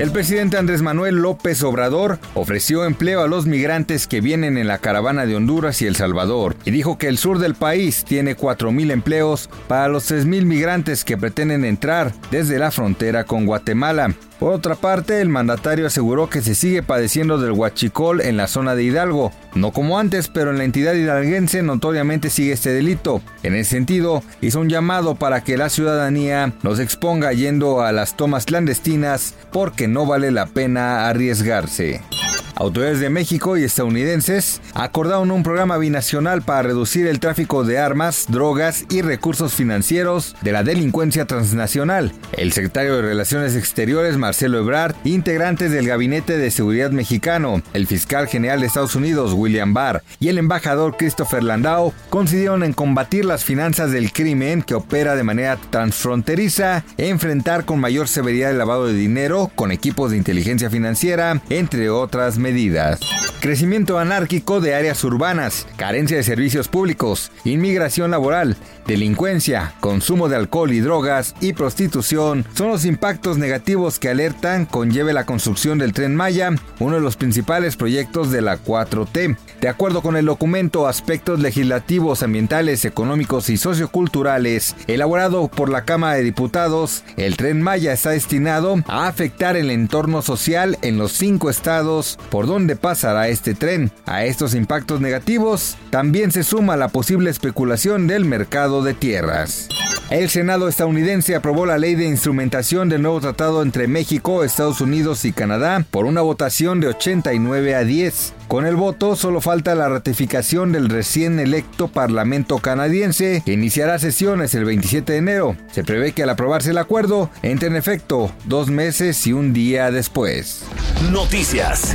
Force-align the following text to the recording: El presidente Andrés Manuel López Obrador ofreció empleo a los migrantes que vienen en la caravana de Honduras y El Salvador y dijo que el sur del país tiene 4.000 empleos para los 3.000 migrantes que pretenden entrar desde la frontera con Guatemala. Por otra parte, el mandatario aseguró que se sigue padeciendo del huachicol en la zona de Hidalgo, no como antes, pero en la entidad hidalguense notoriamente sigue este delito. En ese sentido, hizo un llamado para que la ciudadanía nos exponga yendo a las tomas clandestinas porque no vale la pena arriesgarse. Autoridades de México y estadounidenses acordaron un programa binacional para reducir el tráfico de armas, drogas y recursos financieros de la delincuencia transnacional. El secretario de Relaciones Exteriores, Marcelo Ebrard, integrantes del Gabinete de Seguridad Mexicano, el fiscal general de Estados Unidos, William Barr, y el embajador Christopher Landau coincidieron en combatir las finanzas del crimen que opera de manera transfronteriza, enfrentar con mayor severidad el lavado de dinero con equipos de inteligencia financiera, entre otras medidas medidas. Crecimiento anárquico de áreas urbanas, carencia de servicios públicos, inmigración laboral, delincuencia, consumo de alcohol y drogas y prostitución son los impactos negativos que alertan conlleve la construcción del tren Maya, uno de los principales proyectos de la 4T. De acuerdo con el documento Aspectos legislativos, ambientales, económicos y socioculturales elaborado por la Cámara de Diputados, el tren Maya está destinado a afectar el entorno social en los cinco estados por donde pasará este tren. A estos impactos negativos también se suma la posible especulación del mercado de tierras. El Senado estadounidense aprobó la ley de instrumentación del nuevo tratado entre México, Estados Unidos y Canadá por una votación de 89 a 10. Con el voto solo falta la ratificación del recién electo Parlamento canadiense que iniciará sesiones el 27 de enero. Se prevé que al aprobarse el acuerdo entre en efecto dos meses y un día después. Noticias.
El 0.00 0.12
presidente 0.12 0.56
Andrés 0.56 0.80
Manuel 0.80 1.16
López 1.16 1.62
Obrador 1.62 2.18
ofreció 2.32 2.86
empleo 2.86 3.20
a 3.20 3.28
los 3.28 3.44
migrantes 3.44 4.06
que 4.06 4.22
vienen 4.22 4.56
en 4.56 4.66
la 4.66 4.78
caravana 4.78 5.26
de 5.26 5.36
Honduras 5.36 5.82
y 5.82 5.86
El 5.86 5.94
Salvador 5.94 6.56
y 6.64 6.70
dijo 6.70 6.96
que 6.96 7.06
el 7.06 7.18
sur 7.18 7.38
del 7.38 7.54
país 7.54 8.06
tiene 8.06 8.34
4.000 8.34 8.92
empleos 8.92 9.50
para 9.68 9.88
los 9.88 10.10
3.000 10.10 10.46
migrantes 10.46 11.04
que 11.04 11.18
pretenden 11.18 11.66
entrar 11.66 12.14
desde 12.30 12.58
la 12.58 12.70
frontera 12.70 13.24
con 13.24 13.44
Guatemala. 13.44 14.14
Por 14.40 14.54
otra 14.54 14.74
parte, 14.74 15.20
el 15.20 15.28
mandatario 15.28 15.86
aseguró 15.86 16.30
que 16.30 16.40
se 16.40 16.54
sigue 16.54 16.82
padeciendo 16.82 17.36
del 17.36 17.52
huachicol 17.52 18.22
en 18.22 18.38
la 18.38 18.46
zona 18.46 18.74
de 18.74 18.84
Hidalgo, 18.84 19.32
no 19.54 19.70
como 19.70 19.98
antes, 19.98 20.28
pero 20.28 20.50
en 20.50 20.56
la 20.56 20.64
entidad 20.64 20.94
hidalguense 20.94 21.62
notoriamente 21.62 22.30
sigue 22.30 22.52
este 22.52 22.72
delito. 22.72 23.20
En 23.42 23.54
ese 23.54 23.72
sentido, 23.72 24.22
hizo 24.40 24.60
un 24.60 24.70
llamado 24.70 25.14
para 25.14 25.44
que 25.44 25.58
la 25.58 25.68
ciudadanía 25.68 26.54
nos 26.62 26.80
exponga 26.80 27.34
yendo 27.34 27.82
a 27.82 27.92
las 27.92 28.16
tomas 28.16 28.46
clandestinas 28.46 29.34
porque 29.52 29.88
no 29.90 30.06
vale 30.06 30.30
la 30.30 30.46
pena 30.46 31.08
arriesgarse. 31.08 32.19
Autoridades 32.60 33.00
de 33.00 33.08
México 33.08 33.56
y 33.56 33.64
estadounidenses 33.64 34.60
acordaron 34.74 35.30
un 35.30 35.42
programa 35.42 35.78
binacional 35.78 36.42
para 36.42 36.60
reducir 36.60 37.06
el 37.06 37.18
tráfico 37.18 37.64
de 37.64 37.78
armas, 37.78 38.26
drogas 38.28 38.84
y 38.90 39.00
recursos 39.00 39.54
financieros 39.54 40.36
de 40.42 40.52
la 40.52 40.62
delincuencia 40.62 41.24
transnacional. 41.24 42.12
El 42.36 42.52
secretario 42.52 42.96
de 42.96 43.00
Relaciones 43.00 43.56
Exteriores, 43.56 44.18
Marcelo 44.18 44.58
Ebrard, 44.58 44.94
integrantes 45.04 45.72
del 45.72 45.86
Gabinete 45.86 46.36
de 46.36 46.50
Seguridad 46.50 46.90
Mexicano, 46.90 47.62
el 47.72 47.86
fiscal 47.86 48.26
general 48.26 48.60
de 48.60 48.66
Estados 48.66 48.94
Unidos, 48.94 49.32
William 49.32 49.72
Barr, 49.72 50.02
y 50.18 50.28
el 50.28 50.36
embajador 50.36 50.98
Christopher 50.98 51.42
Landau 51.42 51.94
coincidieron 52.10 52.62
en 52.62 52.74
combatir 52.74 53.24
las 53.24 53.42
finanzas 53.42 53.90
del 53.90 54.12
crimen 54.12 54.62
que 54.62 54.74
opera 54.74 55.16
de 55.16 55.24
manera 55.24 55.56
transfronteriza, 55.70 56.84
enfrentar 56.98 57.64
con 57.64 57.80
mayor 57.80 58.06
severidad 58.06 58.50
el 58.50 58.58
lavado 58.58 58.86
de 58.86 58.92
dinero 58.92 59.50
con 59.54 59.72
equipos 59.72 60.10
de 60.10 60.18
inteligencia 60.18 60.68
financiera, 60.68 61.40
entre 61.48 61.88
otras 61.88 62.36
medidas 62.36 62.49
medidas. 62.50 62.98
Crecimiento 63.40 63.98
anárquico 63.98 64.60
de 64.60 64.74
áreas 64.74 65.02
urbanas, 65.04 65.66
carencia 65.76 66.16
de 66.16 66.22
servicios 66.22 66.68
públicos, 66.68 67.30
inmigración 67.44 68.10
laboral, 68.10 68.56
delincuencia, 68.86 69.72
consumo 69.80 70.28
de 70.28 70.36
alcohol 70.36 70.72
y 70.72 70.80
drogas 70.80 71.34
y 71.40 71.54
prostitución 71.54 72.44
son 72.54 72.68
los 72.68 72.84
impactos 72.84 73.38
negativos 73.38 73.98
que 73.98 74.10
alertan 74.10 74.66
conlleve 74.66 75.12
la 75.12 75.24
construcción 75.24 75.78
del 75.78 75.94
tren 75.94 76.16
Maya, 76.16 76.50
uno 76.80 76.96
de 76.96 77.00
los 77.00 77.16
principales 77.16 77.76
proyectos 77.76 78.30
de 78.30 78.42
la 78.42 78.58
4T. 78.58 79.36
De 79.60 79.68
acuerdo 79.68 80.02
con 80.02 80.16
el 80.16 80.26
documento 80.26 80.86
Aspectos 80.86 81.40
legislativos, 81.40 82.22
ambientales, 82.22 82.84
económicos 82.84 83.48
y 83.48 83.56
socioculturales 83.56 84.74
elaborado 84.86 85.48
por 85.48 85.70
la 85.70 85.84
Cámara 85.84 86.14
de 86.14 86.24
Diputados, 86.24 87.04
el 87.16 87.36
tren 87.36 87.62
Maya 87.62 87.92
está 87.92 88.10
destinado 88.10 88.76
a 88.86 89.06
afectar 89.06 89.56
el 89.56 89.70
entorno 89.70 90.20
social 90.20 90.76
en 90.82 90.98
los 90.98 91.12
cinco 91.12 91.48
estados 91.48 92.18
por 92.30 92.39
donde 92.46 92.76
pasará 92.76 93.28
este 93.28 93.54
tren. 93.54 93.90
A 94.06 94.24
estos 94.24 94.54
impactos 94.54 95.00
negativos 95.00 95.76
también 95.90 96.32
se 96.32 96.44
suma 96.44 96.76
la 96.76 96.88
posible 96.88 97.30
especulación 97.30 98.06
del 98.06 98.24
mercado 98.24 98.82
de 98.82 98.94
tierras. 98.94 99.68
El 100.10 100.28
Senado 100.28 100.66
estadounidense 100.66 101.36
aprobó 101.36 101.66
la 101.66 101.78
ley 101.78 101.94
de 101.94 102.04
instrumentación 102.04 102.88
del 102.88 103.02
nuevo 103.02 103.20
tratado 103.20 103.62
entre 103.62 103.86
México, 103.86 104.42
Estados 104.42 104.80
Unidos 104.80 105.24
y 105.24 105.32
Canadá 105.32 105.84
por 105.88 106.04
una 106.04 106.20
votación 106.20 106.80
de 106.80 106.88
89 106.88 107.76
a 107.76 107.84
10. 107.84 108.34
Con 108.48 108.66
el 108.66 108.74
voto 108.74 109.14
solo 109.14 109.40
falta 109.40 109.76
la 109.76 109.88
ratificación 109.88 110.72
del 110.72 110.88
recién 110.88 111.38
electo 111.38 111.86
Parlamento 111.86 112.58
canadiense 112.58 113.44
que 113.46 113.52
iniciará 113.52 114.00
sesiones 114.00 114.52
el 114.56 114.64
27 114.64 115.12
de 115.12 115.18
enero. 115.18 115.56
Se 115.70 115.84
prevé 115.84 116.10
que 116.10 116.24
al 116.24 116.30
aprobarse 116.30 116.70
el 116.70 116.78
acuerdo 116.78 117.30
entre 117.42 117.68
en 117.68 117.76
efecto 117.76 118.32
dos 118.46 118.68
meses 118.68 119.24
y 119.28 119.32
un 119.32 119.52
día 119.52 119.92
después. 119.92 120.64
Noticias. 121.12 121.94